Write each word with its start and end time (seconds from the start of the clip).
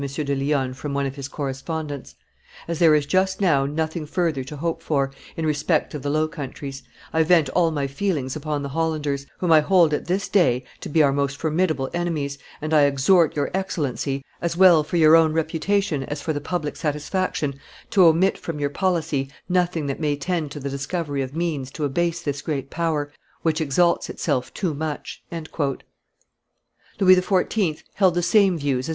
de 0.01 0.35
Lionne 0.35 0.73
from 0.73 0.95
one 0.95 1.05
of 1.05 1.13
his 1.15 1.27
correspondents; 1.27 2.15
"as 2.67 2.79
there 2.79 2.95
is 2.95 3.05
just 3.05 3.39
now 3.39 3.67
nothing 3.67 4.07
further 4.07 4.43
to 4.43 4.57
hope 4.57 4.81
for, 4.81 5.11
in 5.37 5.45
respect 5.45 5.93
of 5.93 6.01
they 6.01 6.09
Low 6.09 6.27
Countries, 6.27 6.81
I 7.13 7.21
vent 7.21 7.49
all 7.49 7.69
my 7.69 7.85
feelings 7.85 8.35
upon 8.35 8.63
the 8.63 8.69
Hollanders, 8.69 9.27
whom 9.37 9.51
I 9.51 9.59
hold 9.59 9.93
at 9.93 10.05
this 10.07 10.27
day 10.27 10.65
to 10.79 10.89
be 10.89 11.03
our 11.03 11.11
most 11.13 11.37
formidable 11.37 11.87
enemies, 11.93 12.39
and 12.63 12.73
I 12.73 12.85
exhort 12.85 13.35
your 13.35 13.51
Excellency, 13.53 14.25
as 14.41 14.57
well 14.57 14.83
for 14.83 14.97
your 14.97 15.15
own 15.15 15.33
reputation 15.33 16.01
as 16.05 16.19
for 16.19 16.33
the 16.33 16.41
public 16.41 16.77
satisfaction, 16.77 17.59
to 17.91 18.05
omit 18.05 18.39
from 18.39 18.59
your 18.59 18.71
policy 18.71 19.29
nothing 19.47 19.85
that 19.85 19.99
may 19.99 20.15
tend 20.15 20.49
to 20.53 20.59
the 20.59 20.71
discovery 20.71 21.21
of 21.21 21.35
means 21.35 21.69
to 21.73 21.85
abase 21.85 22.23
this 22.23 22.41
great 22.41 22.71
power, 22.71 23.11
which 23.43 23.61
exalts 23.61 24.09
itself 24.09 24.51
too 24.55 24.73
much." 24.73 25.23
Louis 25.31 27.15
XIV. 27.17 27.83
held 27.93 28.15
the 28.15 28.23
same 28.23 28.57
views 28.57 28.85
as 28.89 28.89
M. 28.89 28.89